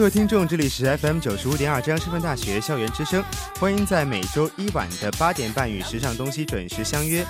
[0.00, 3.22] 各位听众，这里是 FM 九十五点二浙江师范大学校园之声，
[3.58, 7.22] 欢迎在每周一晚的八点半与时尚东西准时相约。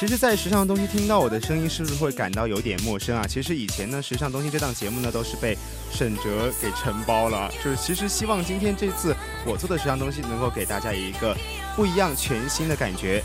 [0.00, 3.26] 其实，在时尚东西听到我的声音，是不是会感到有点陌生啊？
[3.26, 5.54] 其实以前呢，时尚东西这档节目呢，都是被
[5.92, 7.52] 沈哲给承包了。
[7.62, 11.36] 就是其实希望今天这次我做的时尚东西，能够给大家一个
[11.76, 13.22] 不一样、全新的感觉。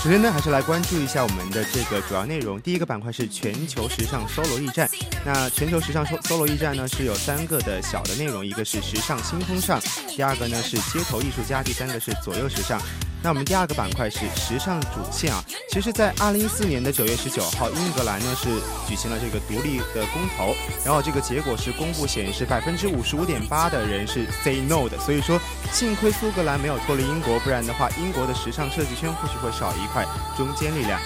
[0.00, 2.60] 首先呢，还是来关注一下我们的这个主要内容。
[2.60, 4.88] 第一个板块是全球时尚搜罗驿站。
[5.26, 9.80] 那全球时尚搜搜罗驿站呢，是有三个的小的内容，一个是时尚新风尚，
[10.14, 12.80] 第二个呢是街头艺术家，第三个是左右时尚。
[13.22, 15.42] 那我们第二个板块是时尚主线啊。
[15.70, 18.48] 其实，在二零一四年的九月十九号，英格兰呢是
[18.88, 24.98] 举行了这个独立的公投，然后这个结果是公布显示，百分之五十五点八的人是 say no 的。
[24.98, 25.38] 所以说，
[25.72, 30.04] 幸亏苏格兰没有脱离英国，不然的话，英国的时尚设计圈或许会少一块
[30.36, 31.00] 中坚力量。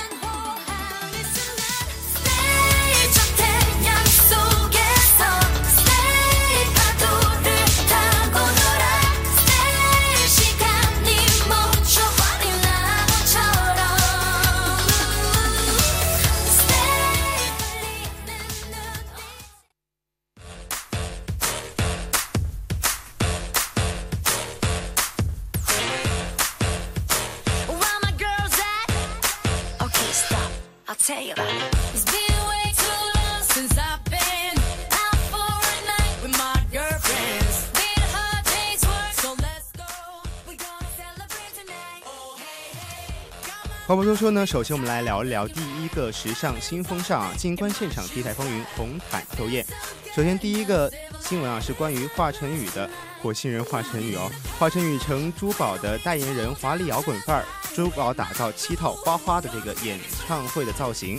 [43.84, 47.32] 话不多说呢，首先我们来聊一聊第一个时尚新风尚啊！
[47.36, 49.66] 静观现场，T 台风云，红毯斗艳。
[50.14, 50.90] 首先第一个
[51.20, 52.88] 新闻啊，是关于华晨宇的
[53.20, 54.30] 火星人华晨宇哦。
[54.56, 61.18] 华晨宇成珠宝的代言人，华丽摇滚范儿，珠宝打造七套花花的这个演唱会的造型。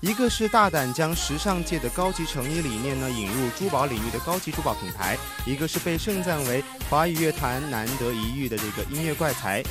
[0.00, 9.62] 一个是大胆将时尚界的高级成衣理念呢引入珠宝领域的高级珠宝品牌，一个是被盛赞为华语乐坛难得一遇的这个音乐怪才。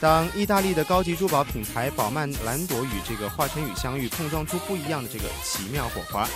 [0.00, 6.26] 当意大利的高级珠宝品牌宝曼兰朵与这个华晨宇相遇，碰撞出不一样的这个奇妙火花。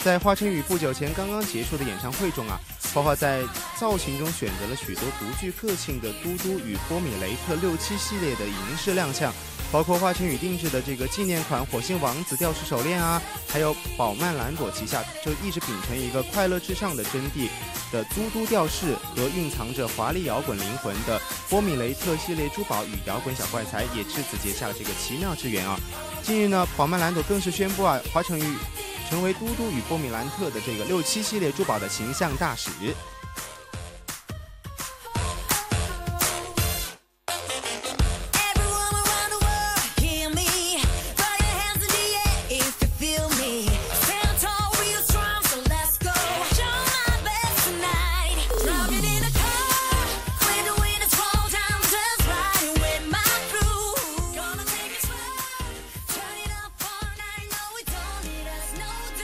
[0.00, 2.58] 在华晨宇不久前刚刚结束的演唱会中啊，
[2.98, 3.44] 花花在
[3.78, 9.32] 造型中选择了许多独具个性的嘟嘟与波米雷特六七系列的银饰亮相。
[9.70, 17.48] 包括华晨宇定制的这个纪念款火星王子吊饰手链啊，还有宝曼兰朵旗下就一直秉承一个快乐至上的真谛
[17.92, 25.78] 的嘟嘟吊饰和蕴藏着华丽摇滚灵魂的波米雷特系列珠宝与摇滚小怪才也至此结下了这个奇妙之缘啊！
[26.22, 28.56] 近日呢，宝曼兰朵更是宣布啊，华晨宇
[29.08, 32.70] 成为嘟嘟与波米兰特的这个六七系列珠宝的形象大使。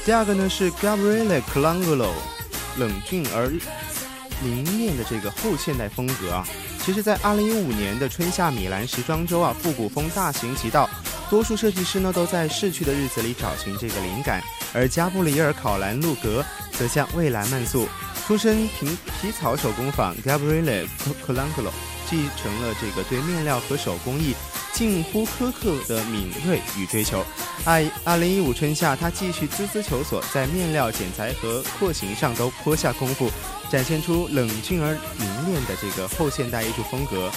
[0.04, 2.10] 第二个呢是 Gabriele Colangelo，
[2.76, 3.50] 冷峻而
[4.42, 6.46] 凝练的这个后现代风格啊。
[6.84, 10.90] 其实，在2015年的春夏米兰时装周啊，复古风大行其道，
[11.30, 14.42] 多数设计师呢都在逝去的日子里找寻这个灵感，
[14.74, 17.88] 而加布里尔·考兰路格则向未来漫溯。
[18.26, 18.86] 出身皮
[19.22, 20.86] 皮草手工坊 Gabriele
[21.26, 21.70] Colangelo，
[22.10, 24.34] 继承了这个对面料和手工艺。
[24.74, 27.24] 近乎苛刻的敏锐与追求。
[27.64, 33.30] 二二零一五春夏，他继续孜孜求索，在面料剪裁和廓形上都颇下功夫，
[33.70, 37.30] 展现出冷峻而凝练的这个后现代艺术风格。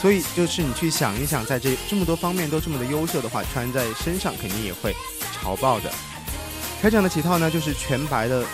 [0.00, 4.94] 所以，就是你去想一想，在这这么多方面都这么的优秀的话，穿在身上肯定也会
[5.32, 5.90] 潮爆的。
[6.80, 8.44] 开场的几套呢，就是全白的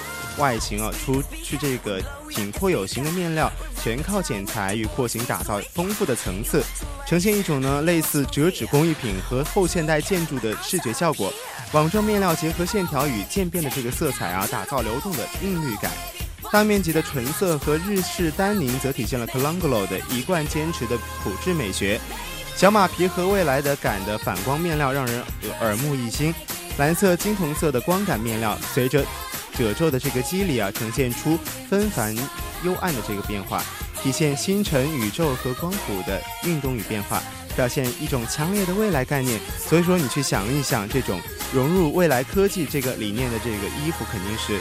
[0.40, 3.48] 外形啊，除去这个挺阔有型的面料，
[3.80, 6.64] 全靠剪裁与廓形打造丰富的层次，
[7.06, 11.32] 呈现一种呢类似折纸工艺品和后现代建筑的视觉效果。
[11.72, 15.92] 网状面料结合线条与渐变的这个色彩啊，打造流动的韵律感。
[16.50, 22.00] 大面积的纯色和日式丹宁则体现了 Colanglo 的一贯坚持的朴质美学。
[22.56, 25.22] 小马皮和未来的感的反光面料让人
[25.60, 26.34] 耳目一新。
[26.76, 29.04] 蓝色、金铜色的光感面料随着
[29.56, 31.38] 褶皱的这个肌理啊，呈现出
[31.68, 32.14] 纷繁
[32.64, 33.62] 幽暗的这个变化，
[34.02, 37.22] 体现星辰、宇宙和光谱的运动与变化，
[37.56, 39.40] 表现一种强烈的未来概念。
[39.58, 41.20] 所以说，你去想一想，这种
[41.52, 44.60] 融入未来科技这个理念的这个衣服，肯定是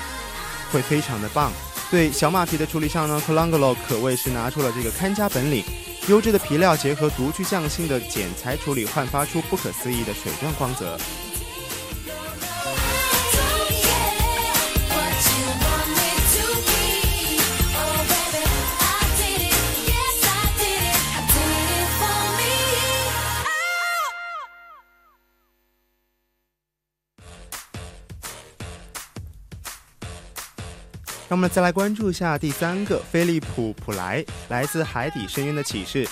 [0.71, 1.51] 会非常的棒。
[1.91, 5.63] 对小马皮的处理上呢，Colanglo 可谓是拿出了这个看家本领。
[6.07, 10.97] 优质的皮料结合独具匠心的剪裁处理，焕发出不可思议的水状光泽。
[31.29, 36.07] 让我们再来关注一下第三个飞利浦普莱，来自海底深渊的启示。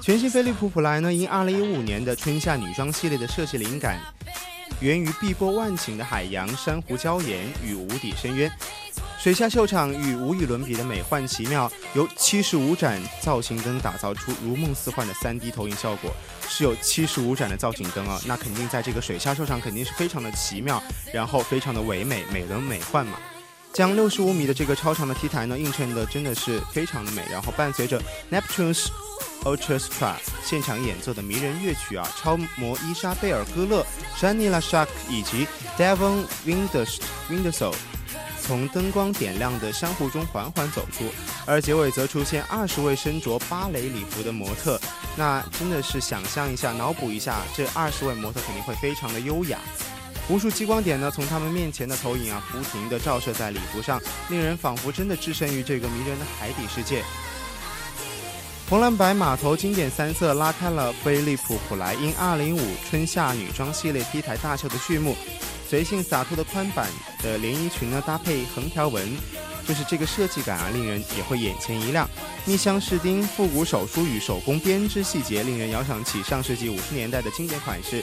[0.00, 3.98] 全新飞利浦普莱呢，因2015年的春夏女装系列的设计灵感，
[4.78, 8.48] 源于碧波万顷的海洋、珊瑚礁岩与无底深渊。
[9.18, 16.12] 水下秀场与无与伦比的美幻奇妙，由七十五盏造型灯打造出如梦似幻的 3D 投影效果。
[16.48, 20.80] 是有七十五盏的造型灯啊，那肯定在这个水下秀场肯定是非常的奇妙，
[21.12, 23.18] 然后非常的唯美、美轮美奂嘛。
[23.72, 28.88] 将六十五米的这个超长的 T 台呢映衬的真的是非常的美，然后伴随着 Neptune's
[29.44, 30.14] Orchestra
[30.44, 33.84] 现场演奏的迷人乐曲啊，超模伊莎贝尔·戈勒、
[34.18, 35.46] Shanila Shark 以及
[35.78, 37.64] Devon w i n d e r s w i n d e r s
[37.64, 37.74] o
[38.42, 41.04] 从灯光点亮的珊瑚中缓缓走出，
[41.46, 44.78] 而结尾则出现二十位身着芭蕾礼服的模特，
[45.16, 49.58] 那真的是想象一下，脑补一下，这二十位模特肯定会非常的优雅。
[50.28, 57.02] 无数激光点呢，从他们面前的投影啊，不停地照射在礼服上，令人仿佛真的置身于这个迷人的海底世界。
[58.68, 62.58] 红蓝白码头经典三色拉开了飞利浦普莱因205
[62.88, 65.14] 春夏女装系列 T 台大秀的序幕。
[65.68, 66.86] 随性洒脱的宽版
[67.22, 69.16] 的连衣裙呢，搭配横条纹，
[69.66, 72.08] 就是这个设计感啊，令人也会眼前一亮。
[72.44, 78.02] 密镶饰钉、复古手梳与手工编织细节，令人遥想起上世纪五十年代的经典款式。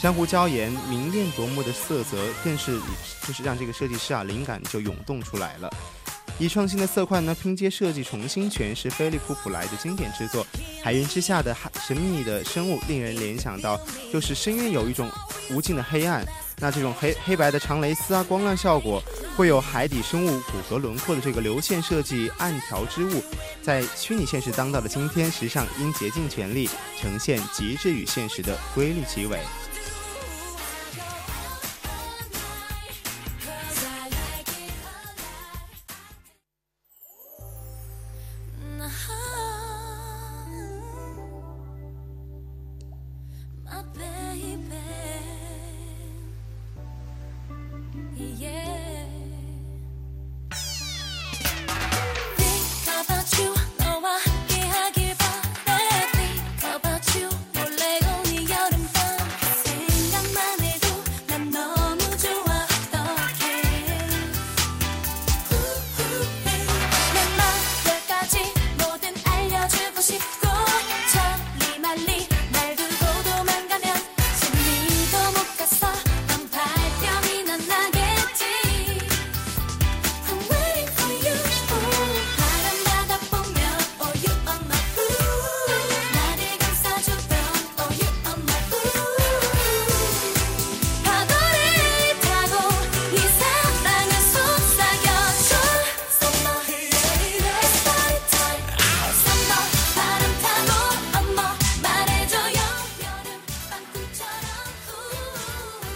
[0.00, 2.80] 珊瑚礁岩明艳夺目的色泽，更是
[3.26, 5.70] 就是让这个设计师啊灵感就涌动出来了。
[6.38, 10.46] 以创新的色块呢拼接设计，重新诠释菲利浦普莱的经典之作。
[10.82, 11.54] 海云之下的
[11.86, 13.78] 神秘的生物，令人联想到
[14.10, 15.06] 就是深渊有一种
[15.50, 16.24] 无尽的黑暗。
[16.56, 19.02] 那这种黑黑白的长蕾丝啊，光亮效果
[19.36, 23.22] 会有海底生物骨骼轮廓的这个流线设计，暗条织物，
[23.62, 29.38] 在虚拟现实当道的今天，时尚应竭尽全力呈现极致与现实的瑰丽奇伟。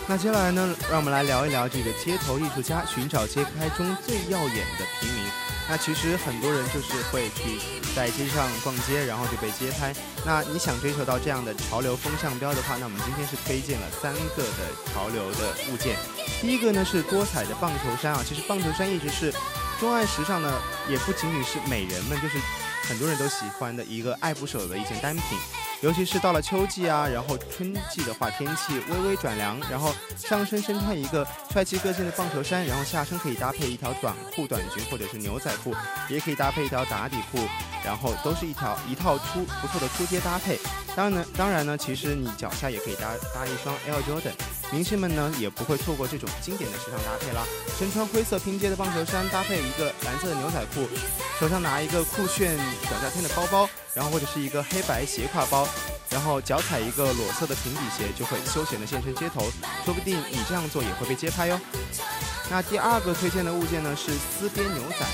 [0.06, 5.24] 那接下来呢，让我们来聊一聊这个街头艺术家寻找街拍中最耀眼的平民。
[5.66, 7.58] 那其实很多人就是会去
[7.96, 9.94] 在街上逛街，然后就被街拍。
[10.26, 15.96] 那你想追求到这样的潮流风向标的话，那我们今天是推荐了三个的潮流的物件。
[16.42, 19.32] 第一个呢是多彩的棒球衫啊，其实棒球衫一直是
[19.80, 20.52] 钟爱时尚呢，
[20.86, 22.38] 也不仅仅是美人们，就是
[22.82, 25.38] 很多人都喜欢的一个爱不舍的一件单品。
[25.84, 35.74] 尤其是到了秋季啊，然后春季的话，天气微微转凉，然后上身身穿一个帅气个性的棒球衫，然后下身可以搭配一条短裤、短裙或者是牛仔裤，
[36.08, 37.38] 也可以搭配一条打底裤，
[37.84, 40.58] 然后都是一条一套出不错的出街搭配。
[40.96, 44.32] 当然呢，当然呢，其实你脚下也可以搭搭一双 Air Jordan，
[44.72, 47.44] 明星们呢也不会错过这种经典的时尚搭配啦。
[47.78, 50.88] 身穿灰色拼接的棒球衫，搭配一个蓝色的牛仔裤，
[51.38, 53.68] 手上拿一个酷炫小夏天的包包。
[53.94, 55.66] 然后或者是一个黑白斜挎包，
[56.10, 59.50] 然后脚踩一个裸色的平底鞋，就会休闲的现身街头，
[59.84, 61.60] 说不定你这样做也会被街拍哟。
[62.50, 65.06] 那第二个推荐的物件呢是丝边牛仔，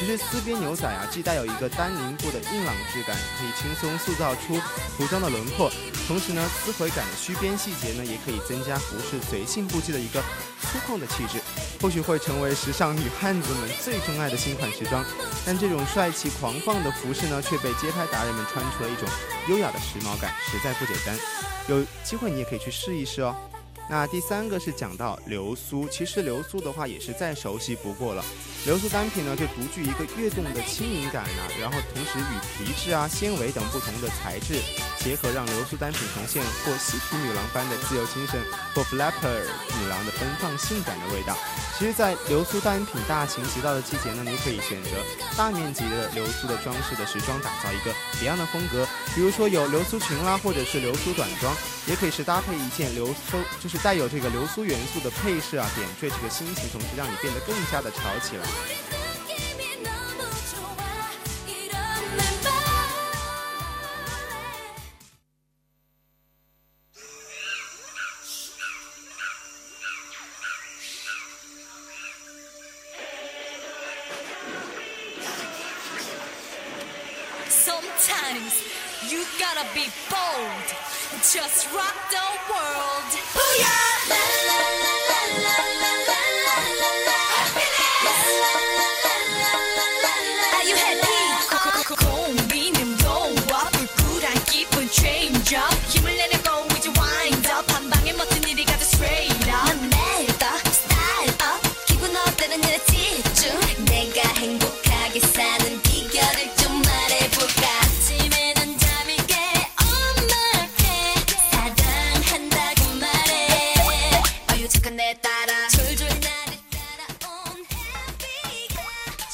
[0.00, 4.54] 其实丝边牛仔啊，既带有一个单宁布的硬朗质感，可以轻松塑造出
[4.96, 5.70] 服装的轮廓，
[6.08, 10.22] 同时呢，丝回感的虚边细节呢，也可以增加服饰随性不羁的一个
[10.62, 11.38] 粗犷的气质。
[11.82, 15.04] 或许会成为时尚女汉子们最钟爱的新款时装，
[15.44, 19.06] 但这种帅气狂放的服饰呢，却被街拍达人们穿出了一种
[19.50, 21.14] 优雅的时髦感，实在不简单。
[21.68, 23.36] 有机会你也可以去试一试哦。
[23.90, 28.24] 那第三个是讲到流苏，其实流苏的话也是再熟悉不过了。
[28.66, 34.60] 流苏单品呢，就独具一个跃动的轻盈感啊，然后同时与皮质啊、纤维等不同的材质
[34.98, 38.38] 结合，让流苏单品呈现或嬉皮女郎般的自由精神，
[38.74, 39.40] 或 flapper
[39.80, 41.36] 女郎的奔放性感的味道。
[41.78, 44.90] 其实，在流苏单品大行其道的季节呢，你可以选择
[45.38, 48.86] 大面积的流苏的装饰的时装，打造一个别样的风格。
[49.14, 58.44] 比如说有流苏裙啦，或者是流苏短装，也可以是搭配一件流苏，就是带有这个流苏元素的配饰啊，点缀这个心情，同时让你变得更加的潮起来。
[58.50, 58.99] Ahorita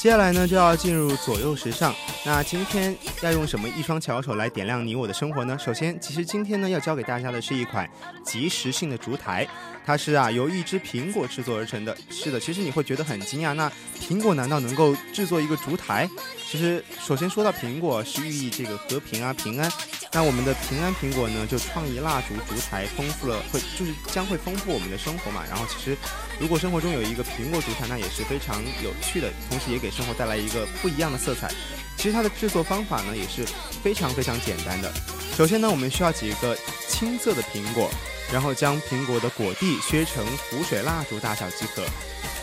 [0.07, 1.93] 接下来呢，就要进入左右时尚。
[2.25, 5.59] 那今天要用什么一双巧手来点亮你我的生活呢？
[5.59, 7.85] 首先，其实今天呢要教给大家的是一款
[8.23, 9.45] 即时性的烛台，
[9.87, 11.95] 它是啊由一只苹果制作而成的。
[12.09, 16.09] 是的，其实你会觉得很惊讶，那苹果难道能够制作一个烛台？
[16.45, 19.71] 其实，首先说到苹果是寓意这个和平啊平安，
[20.11, 25.41] 那我们的平安苹果呢就创意蜡烛烛台，丰富了会就是将会丰富我们的生活嘛。
[25.47, 25.97] 然后其实。
[26.39, 31.51] 如果生活中有一个苹果烛台，那也是非常有趣的，同时也给生活带来一个不一样的色彩。
[31.97, 33.43] 其实它的制作方法呢也是
[33.81, 34.93] 非常非常简单的。
[35.35, 36.55] 首先呢，我们需要几个
[36.87, 37.89] 青色的苹果，
[38.31, 41.83] 然后将苹果的果蒂削成浮水蜡烛大小即可，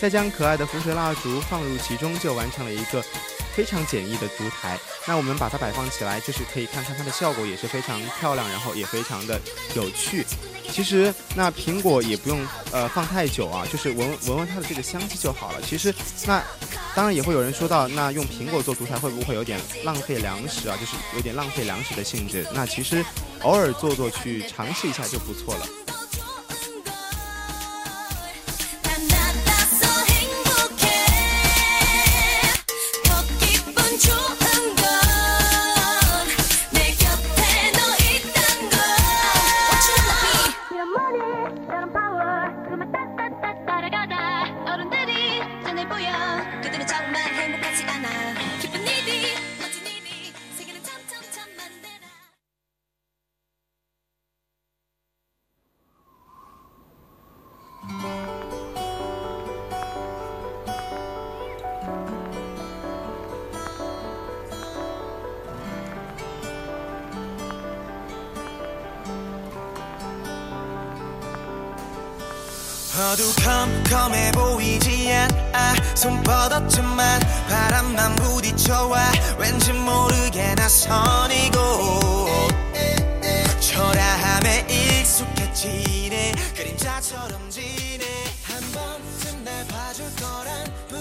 [0.00, 3.04] 再将可爱的浮水蜡烛放入其中，就完成了一个。
[3.54, 9.40] 非常简易的烛台，那我们把它摆放起来，就是可以看看它的效果也是非常漂亮，然后也非常的
[9.75, 10.25] 有趣。
[10.70, 15.62] 其实那苹果也不用呃放太久啊，就是闻闻闻它的这个香气就好了。
[15.62, 15.94] 其实
[16.26, 16.42] 那
[16.96, 20.76] 当然也会有人说到，那用苹果做烛台会不会有点浪费粮食啊？
[20.80, 22.46] 就是有点浪费粮食的性质。
[22.52, 23.04] 那其实
[23.42, 25.66] 偶尔做做去尝试一下就不错了。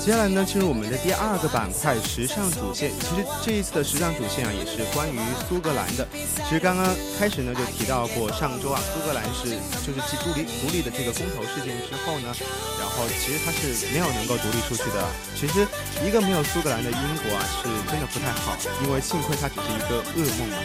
[0.03, 2.91] 接下来呢，进入我们的第二个板块——时尚主线。
[2.99, 5.17] 其实这一次的时尚主线啊，也是关于
[5.47, 6.05] 苏格兰的。
[6.43, 12.35] 其实刚刚开始呢，就提到过，上周啊，苏格兰是就是继独立独立的这个公投事件之后呢，
[12.75, 15.07] 然后其实它是没有能够独立出去的。
[15.39, 15.65] 其实
[16.01, 20.57] 一个没有苏格兰的英国啊，是真的不太好，因为幸亏它只是一个噩梦嘛。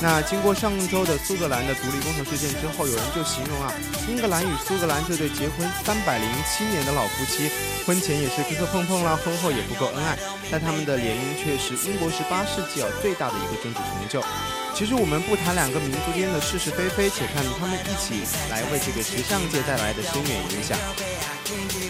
[0.00, 3.72] 那经过上周的苏格兰的独立公投事件之后，有人就形容啊，
[4.08, 7.50] 英格兰与苏格兰这对结婚三百零七年的老夫妻，
[7.84, 8.78] 婚前也是磕磕碰。
[8.78, 10.16] 碰碰啦，婚后也不够恩爱，
[10.52, 14.24] 但他们的联姻却是英国十八世纪啊最大的一个政治成就。
[14.72, 20.78] 其实我们不谈两个民族间的是是非非，且看他们一起来为这个时尚界带来的深远影响。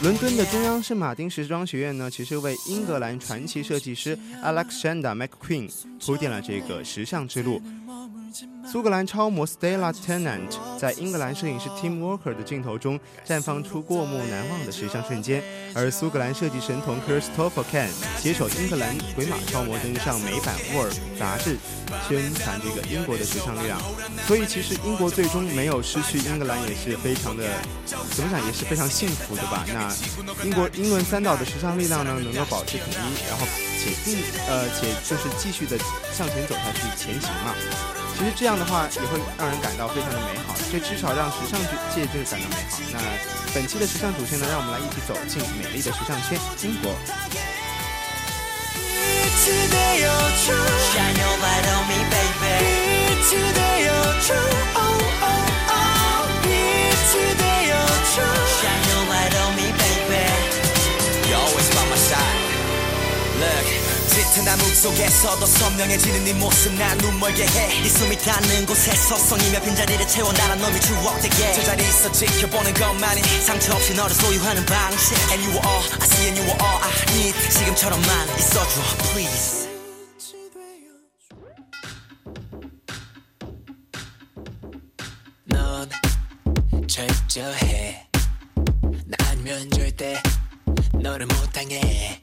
[0.03, 5.71] 伦敦的中央圣马丁时装学院呢，其实为英格兰传奇设计师 Alexander McQueen
[6.05, 7.61] 铺垫了这个时尚之路。
[8.71, 15.43] 苏格兰超模 Stella Tennant 在英格兰摄影师 Tim Walker 的镜头中绽放出过目难忘的时尚瞬间，
[15.75, 17.88] 而苏格兰设计神童 Christopher kan
[18.21, 21.57] 携手英格兰鬼马超模登上美版《沃尔》杂志，
[22.07, 23.81] 宣传这个英国的时尚力量。
[24.27, 27.45] 所以，其实英国最终没有失去英格兰，也是非常的，
[27.87, 29.64] 怎么讲也是非常幸福的吧？
[29.67, 29.93] 那
[30.45, 32.95] 英国英伦三岛的时尚力量呢，能够保持统一，
[33.28, 33.47] 然后
[33.78, 35.76] 且并呃且就是继续的
[36.12, 37.55] 向前走下去前行嘛。
[38.17, 41.61] 其实这样的话也会让人感到非常的美好，这至少让时尚
[41.95, 42.78] 界就是感到美好。
[42.93, 42.99] 那
[43.55, 46.95] 本期的时尚主线呢，让我们来一起走进美丽的时尚圈——英国。
[58.21, 58.68] Look
[64.38, 70.07] 짙은 암흑 속에서도 선명해지는 네 모습 난 눈멀게 해 네 숨이 닿는 곳에서 성이며 빈자리를
[70.07, 71.52] 채워 나란 놈이 추억되게.
[71.54, 75.15] 저 자리에서 지켜보는 것만이 상처 없이 너를 소유하는 방식.
[75.32, 78.80] And you are all I see and you are all I need 지금처럼만 있어줘
[79.13, 79.69] please.
[85.47, 85.89] 넌
[86.86, 88.06] 철저해.
[89.06, 90.21] 나 아니면 절대
[90.95, 92.21] 너를 못 당해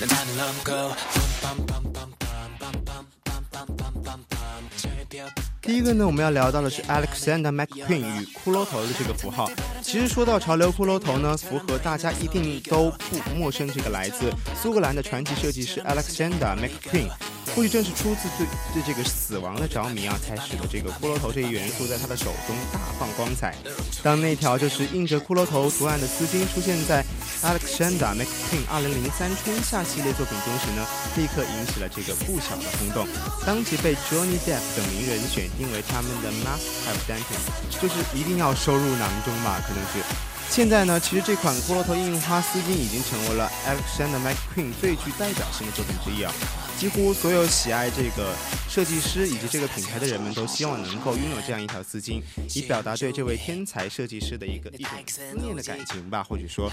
[0.00, 0.94] 난 나는 넘고.
[1.42, 4.28] 빰빰빰빰빰빰빰빰빰빰빰
[4.76, 9.50] 새벽 第一个呢，我们要聊到的是 Alexander McQueen 与骷髅头的这个符号。
[9.82, 17.10] 其实说到潮流骷髅头呢，符合大家一定都不陌生，这个来自苏格兰的传奇设计师 Alexander McQueen。
[17.56, 23.54] 或许正是出自对对这个死亡的着迷啊，才使得这个骷髅头这一元素在他的手中大放光彩。
[24.02, 27.04] 当那条就是印着骷髅头图案的丝巾出现在
[27.42, 33.08] Alexander McQueen 2003春夏系列作品中时呢，立刻引起了这个不小的轰动。
[33.44, 40.02] 当即被 Johnny Depp 等名人选因为他们的 Must Have dentist 就是一定要收入囊中吧，可能是。
[40.50, 46.32] 现在呢，其实这款骷髅头印花丝巾已经成为了 Alexander McQueen 最具代表性的作品之一啊。
[46.78, 48.32] 几乎所有喜爱这个
[48.68, 52.22] 设计师以及这个品牌的人们都希望能够拥有这样一条丝巾，
[52.54, 56.22] 以表达对这位天才设计师的一个一种思念的感情吧。
[56.22, 56.70] 或者说，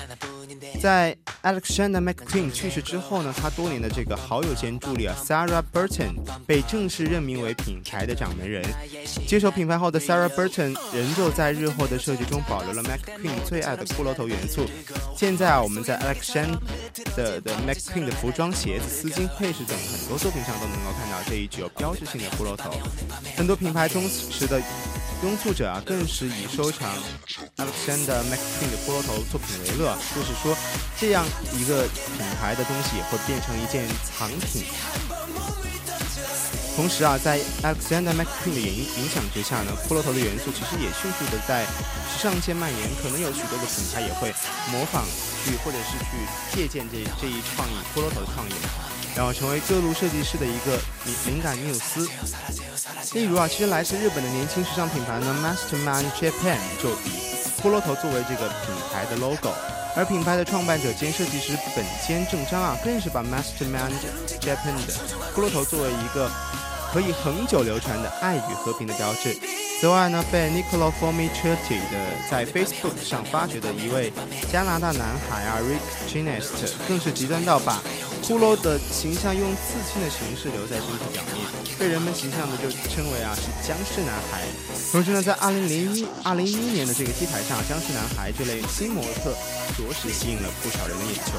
[0.79, 6.13] 在 Alexander McQueen 去世之后呢，他多年的这个好友兼助理啊，Sarah Burton
[6.45, 8.63] 被正式任命为品牌的掌门人。
[9.25, 14.67] 接手品牌后的 Sarah Burton 仍旧在日后的设计中保留了 McQueen 最爱的骷髅头元素。
[15.17, 16.59] 现在啊，我们在 Alexander
[17.03, 22.71] 的的 McQueen 的服装、鞋子、丝巾、配饰等很多作品上都能够看到这一具有标志性的骷髅头。
[23.36, 24.62] 很多品牌忠实的
[25.23, 26.95] 拥簇者啊，更是以收藏
[27.58, 29.97] Alexander McQueen 的骷髅头作品为乐。
[30.15, 30.55] 就是说，
[30.99, 34.63] 这样一个品牌的东西也会变成一件藏品。
[36.75, 41.63] 同时啊，在 Alexander McQueen 的影影响之下呢，骷髅头的元素其实也迅速的在
[42.11, 42.89] 时尚界蔓延。
[43.01, 44.27] 可能有许多的品牌也会
[44.69, 45.05] 模仿
[45.45, 46.19] 去，或者是去
[46.53, 48.53] 借鉴这这一创意骷髅头的创意，
[49.15, 52.09] 然后成为各路设计师的一个灵灵感缪斯。
[53.13, 57.23] 例如啊，其实来自日本的年轻时尚品牌呢，Masterman Japan 就以
[57.63, 59.53] 骷髅头作为这个品牌的 logo，
[59.95, 63.93] 而品牌的创办者兼设计师本间正章啊，更是把 Masterman
[64.41, 64.93] Japan 的
[65.33, 66.29] 骷髅头作为一个。
[66.95, 69.36] 可以恒久流传的爱与和平的标志。
[69.81, 71.99] 此外呢，被 Nicola Formichetti 的
[72.31, 74.13] 在 Facebook 上发掘的一位
[74.49, 77.84] 加拿大男孩啊，Rick Ginest，更是极端到把
[78.23, 81.45] 骷髅的形象用刺青的形式留在身体表面，
[81.77, 84.43] 被人们形象的就称为啊是僵尸男孩。
[84.93, 89.36] 同时呢，在二零零一、二零一一年的这个 T 台上，僵尸男孩这类新模特
[89.75, 91.34] 着实吸引了不少人的眼球。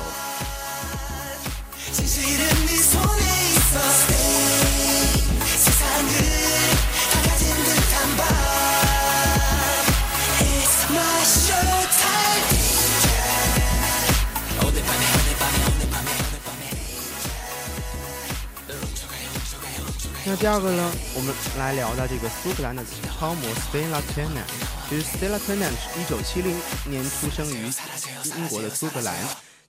[20.29, 24.43] 那第二个呢，我们来聊到这个苏格兰的超模 Stella Tennant。
[24.89, 26.53] 其实 Stella Tennant 是一九七零
[26.91, 27.71] 年出生于
[28.37, 29.15] 英国的苏格兰，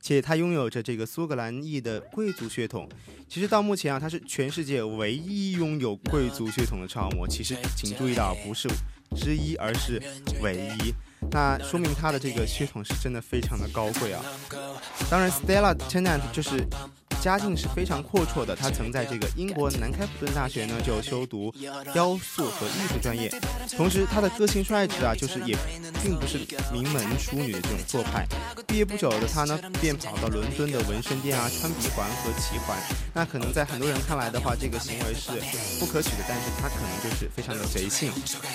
[0.02, 2.90] 且她拥有着这个苏格兰裔的贵族血统。
[3.30, 7.28] 其实到目前啊，她是全世界唯一拥有贵族血统的超模。
[7.28, 8.68] 其实请注意到，不是
[9.16, 10.02] 之一，而是
[10.42, 10.92] 唯一。
[11.30, 14.26] 那说明她的这个血统是真的非常的高贵啊。
[15.08, 16.66] 当然，Stella Tennant 就是。
[17.28, 21.54] 家境是非常阔绰的，他曾在这个英国南开普顿大学呢就修读
[21.92, 23.30] 雕塑和艺术专业，
[23.76, 25.58] 同时他的个性率直啊，就是也
[26.02, 26.40] 并不是
[26.72, 28.26] 名门淑女的这种做派。
[28.66, 32.78] 毕业不久的他呢，便跑到伦敦的纹身店啊穿鼻环和齐环。
[33.14, 35.32] 那可能在很多人看来的话，这个行为是
[35.82, 38.10] 不可取的，但是他可能就是非常的随性。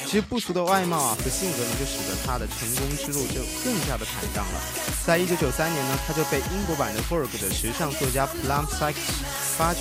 [0.06, 4.60] 其实不俗的外貌啊和性格呢，就使得他的成功之路就更加的坦荡了。
[5.04, 8.61] 在一九九三年呢，他就被英国版的 Vogue 的时尚作家 Plum。
[8.66, 9.80] 发掘，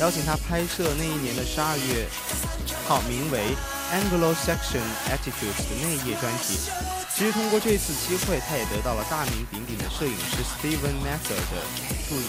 [0.00, 2.06] 邀请他拍摄那一年的十二月
[2.86, 3.40] 号名为
[3.92, 6.58] 《Anglo-Saxon Attitudes》的内页专题。
[7.14, 11.62] 其实通过这次机会，他也得到了大名鼎鼎的摄影师 Steven Mather 的
[12.08, 12.26] 注意，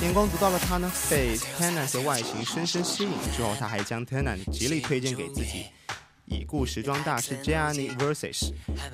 [0.00, 3.10] 眼光独到的他呢，被 Tennant 的外形深深吸引。
[3.36, 5.66] 之后，他还将 Tennant 极力推荐给自己。
[6.26, 8.52] 已故时装大师 Gianni Versace。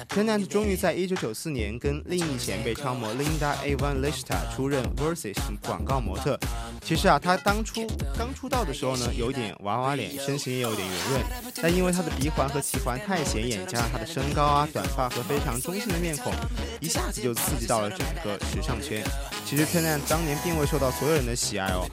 [0.08, 6.38] Tennant 终于在1994年跟另一前辈超模 Linda Evangelista 出任 Versace 广告模特。
[6.82, 7.86] 其实啊，她当初
[8.16, 11.22] 刚出道的时候呢，有点娃娃脸，身形也有点圆润，
[11.62, 16.32] 但因为她的鼻环和齐环太显眼，加上她的身高啊、短发和非常中性的面孔，
[16.80, 19.04] 一下子就刺激到了整个时尚圈。
[19.48, 21.88] 其实崔健当年并未受到所有人的喜爱哦，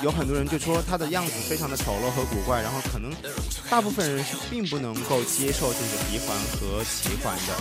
[0.00, 3.12] 有很多人就说他的样子非常的丑陋和古怪，然后可能
[3.68, 7.52] 大部分人是并不能够接受这个鼻环和齐环的，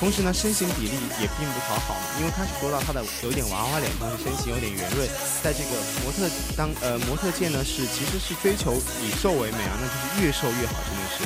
[0.00, 5.08] 同时呢，身形比例也并不讨好，因为开始说到他的有点娃娃脸，同时身形有点圆润，
[5.44, 11.22] 在这个模特当呃模特界呢是其实是追求以瘦为美啊，那就是越瘦越好，真的是。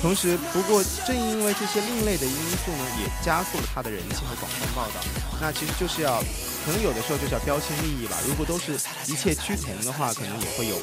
[0.00, 2.32] 同时，不过正因为这些另类的因
[2.64, 5.04] 素呢，也加速了他的人气和广泛报道。
[5.38, 6.24] 那其实就是要，
[6.64, 8.16] 可能有的时候就是要标新立异吧。
[8.26, 8.72] 如果都是
[9.06, 10.76] 一切趋同的话，可能也会有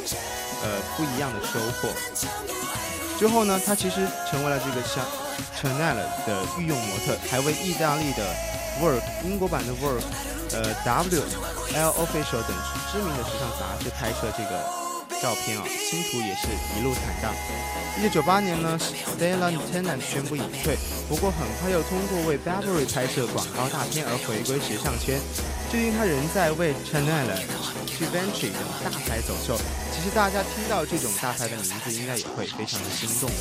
[0.64, 1.90] 呃不一样的收获。
[3.20, 5.06] 之后呢，他其实成为了这个像
[5.58, 8.36] Chanel 的御用模特，还为意大利的
[8.82, 10.02] Work、英国版的 Work、
[10.54, 11.24] 呃 W、
[11.74, 12.58] L Official 等
[12.92, 14.64] 知名的时尚杂志拍摄这个
[15.22, 17.34] 照片啊，星途也是一路坦荡。
[18.00, 25.20] 一九九八年呢，Stella Tennant 宣布隐退，不过很快又通过为 Burberry 拍摄广告大片而回归时尚圈。
[25.72, 27.32] 最近他仍在为 Chanel、
[27.88, 29.56] Givenchy 等大牌走秀。
[29.96, 33.36] 其实大家听到这种大牌的名字，应该也会非常的心动的。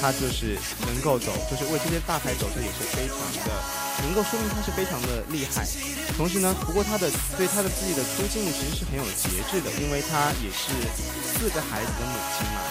[0.00, 3.52] 他就是能够走，就是为这些大牌走秀，也是非常的
[4.00, 5.68] 能够说明他是非常的厉害。
[6.16, 10.72] 同时呢，不过他的对他的自己的出镜其实是很有节制的，因为他也是
[11.20, 12.64] 四个孩子的母亲嘛。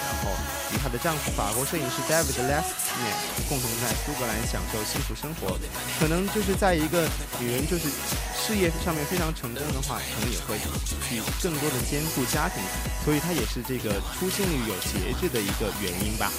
[0.73, 3.13] 与她的丈夫法国摄影师 David l e s n e
[3.49, 5.57] 共同在苏格兰享受幸福生活。
[5.99, 7.07] 可能就是在一个
[7.39, 7.89] 女人就是
[8.35, 12.61] 事业上面非常成功的话，可能也会去更多的兼顾家庭，
[13.03, 16.31] 所以她也是这个出镜率有节制的一个原因吧。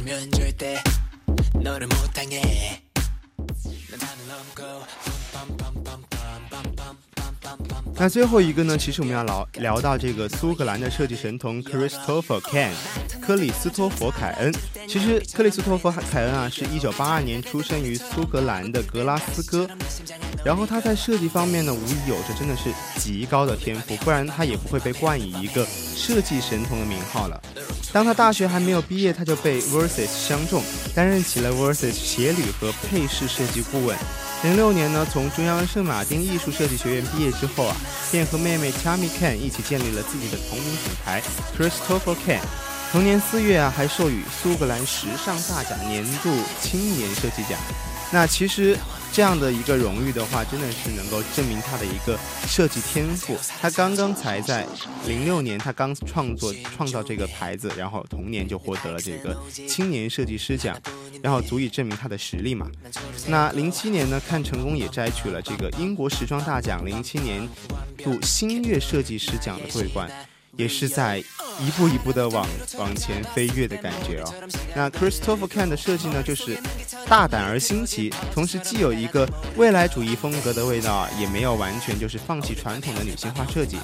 [0.00, 0.80] 아니면 절대
[1.54, 2.80] 너를 못 당해
[3.90, 4.86] 난 담을 넘고
[5.32, 5.67] 빰빰빰
[8.00, 8.78] 那最后一个呢？
[8.78, 12.70] 其实我们要聊聊到这个苏格兰的设计神童 Christopher Kane，
[13.20, 14.54] 克里斯托弗·凯恩。
[14.86, 19.68] 其实克里斯托弗·凯恩啊，是一九八二年出生于苏格兰的格拉斯哥。
[20.44, 27.42] 然后他在设计方面呢，无疑有着真的是极高的天赋，不然他也不会被冠以一个设计神童的名号了。
[27.92, 30.62] 当他大学还没有毕业，他就被 Versace 相中，
[30.94, 33.96] 担任起了 Versace 鞋履和配饰设计顾问。
[34.44, 37.76] 零六年呢，从中央圣马丁艺术设计学院毕业之后啊，
[38.12, 41.20] 便和妹妹 Chami Kane 一起建立了自己的同名品牌
[41.56, 42.40] Christopher Kane。
[42.92, 46.30] 同年四月啊，还授予苏格兰时尚大奖年度
[46.62, 47.58] 青年设计奖。
[48.10, 48.76] 那其实
[49.12, 53.36] 这样的一个荣誉的话，真的是能够证明他的一个设计天赋。
[53.60, 54.66] 他刚刚才在
[55.06, 59.36] 零六年，他刚创作创造这个牌子，然后同年就获得了这个
[59.68, 60.80] 青年设计师奖，
[61.22, 62.66] 然后足以证明他的实力嘛。
[63.26, 67.46] 那零七年呢，看成功也摘取了这个英国时装大奖零七年
[67.98, 70.10] 度新月设计师奖的桂冠。
[70.58, 71.18] 也是在
[71.60, 72.44] 一步一步的往
[72.76, 74.34] 往前飞跃的感觉哦。
[74.74, 76.58] 那 Christopher Kane 的设计呢，就是
[77.08, 83.78] 大胆而新奇，同时既有一个未来主义风格的味道，也没有完全就是放弃传统的女性化设计。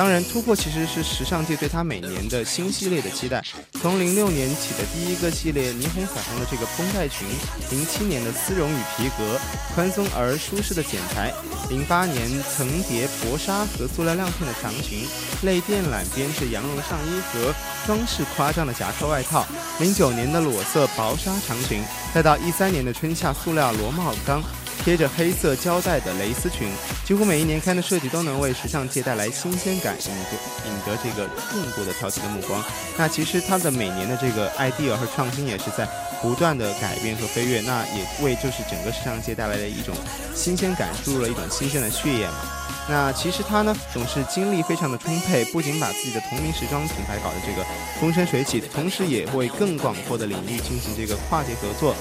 [0.00, 3.44] 当然，突破其实是时尚界对他每年的新系列的期待。
[3.82, 7.28] 从零六年起的第一个系列霓虹彩虹的这个绷带裙，
[7.70, 9.38] 零七年的丝绒与皮革，
[9.74, 11.30] 宽松而舒适的剪裁，
[11.68, 15.06] 零八年层叠薄纱和塑料亮片的长裙，
[15.42, 17.54] 类电缆编织羊绒上衣和
[17.86, 19.44] 装饰夸张的夹克外套，
[19.80, 21.84] 零九年的裸色薄纱长裙，
[22.14, 24.42] 再到一三年的春夏塑料螺帽钢。
[24.82, 26.68] 贴着黑色胶带的蕾丝裙，
[27.04, 32.62] 几乎每一年刊的设计都能为时尚界带来新鲜感，引得引得这个众多的挑剔的目光。
[32.96, 35.86] 那其实它的每年的这个 idea 和创新也是在
[36.22, 39.94] 不断的改变和飞跃，那也为就是整个时尚界带来的一种
[40.34, 42.59] 新鲜感，注入了一种新鲜的血液嘛。
[42.90, 47.64] 那其实他呢，总是精力非常的充沛，不仅把自己的同名时装品牌搞得这个
[48.00, 51.94] 风生水起，同时也为更广阔的领域进行这个跨界合作。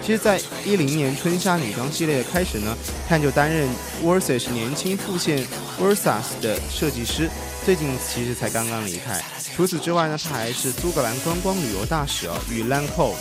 [0.00, 2.76] 其实，在一零年春夏女装系列的开始呢，
[3.08, 3.68] 他就担任
[4.04, 5.44] Versace 年轻副线
[5.80, 7.28] Versace 的设计师，
[7.64, 9.20] 最近其实才刚刚离开。
[9.56, 13.16] 除此之外呢，他还是苏格兰观光旅游大使哦，与 Lancome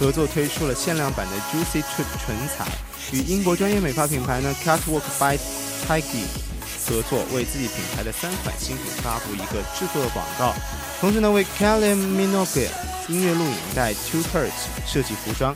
[0.00, 2.66] 合作推出了限量版的 Juicy Trip 唇彩，
[3.12, 5.38] 与英国专业美发品牌呢 Catwalk by
[5.86, 6.24] Tiky。
[6.88, 10.54] 合作为自己品牌的三款新品发布一个制作的广告，
[11.00, 12.68] 同时呢为 Kelly Minogue
[13.08, 14.52] 音乐录影带 Two Hertz
[14.86, 15.52] 设计服装，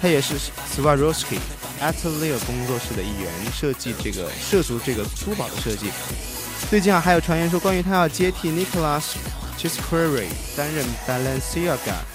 [0.00, 0.34] 他也是
[0.74, 1.38] Swarovski
[1.80, 5.92] Atelier 工作室的一员，设计这个涉足这个珠宝的设计。
[6.68, 9.04] 最近啊还有传言说关于他要接替 Nicholas
[9.56, 12.11] Chisquery 担任 Balenciaga。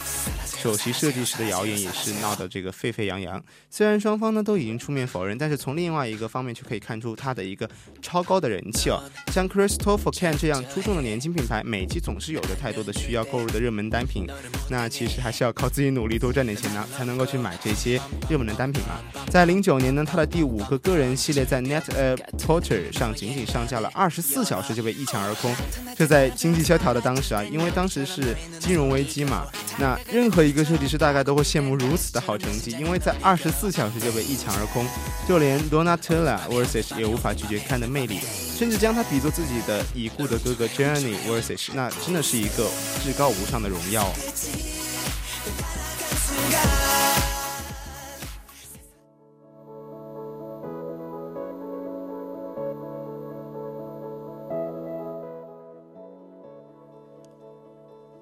[0.68, 3.42] 首席设计师的谣言也是闹得这个沸沸扬扬。
[3.70, 7.70] 虽然双方呢都已经出面否认，但是从另外一个方面却可以看出他的一个
[8.02, 9.02] 超高的人气哦。
[9.32, 14.28] 像 Christopher Kane 这样出众的年轻品牌，每季总是有着太多的需要购入的热门单品。
[14.70, 17.98] 那其实还是要靠自己努力多赚点钱呢，才能够去买这些
[18.30, 19.00] 热门的单品嘛。
[19.30, 25.56] 在零九年呢，他的第五个个人系列在 Net a Porter 上仅仅上架了二十四小时就被一抢而空。
[25.96, 29.48] 这在经济萧条的当时啊，因为当时是金融危机嘛，
[29.80, 30.44] 那任何。
[30.48, 34.84] 一个个设计师大概都会羡慕如此的好成绩，因为在二十四小时就被一抢而空，
[35.28, 38.20] 就连 Donatella Versace 也无法拒绝看的魅力，
[38.58, 42.68] 甚至将他比作自己的已故的哥哥 Jenny Versace，那真的是一个
[43.04, 44.12] 至高无上的荣耀。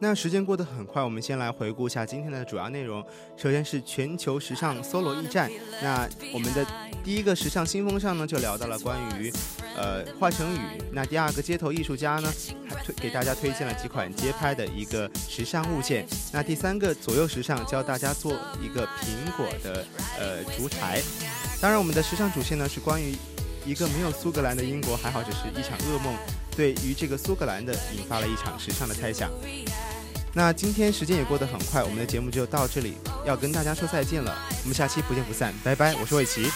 [0.08, 3.04] 那时间过得很快，我们先来回顾一下今天的主要内容。
[3.36, 5.50] 首先是全球时尚 solo 驿站。
[5.82, 6.64] 那我们的
[7.04, 9.34] 第一个时尚新风尚呢，就聊到了关于
[9.76, 10.60] 呃华晨宇。
[10.92, 12.32] 那第二个街头艺术家呢，
[12.70, 16.06] 还推给大家推荐了几款街拍的一个时尚物件。
[16.32, 19.84] 那第三个左右时尚教大家做一个苹果的
[20.20, 21.02] 呃烛台。
[21.60, 23.16] 当然，我们的时尚主线呢是关于
[23.66, 26.14] 一个没有苏格兰的英国，还好只是一场噩梦，
[26.56, 29.32] 对于这个苏格兰的引发了一场时尚的猜想。
[30.38, 32.96] 那今天时间也过得很快，我们的节目就到这里，
[33.26, 34.38] 要跟大家说再见了。
[34.64, 35.96] 我们下期不见不散，拜拜！
[35.96, 36.52] 我是魏琪。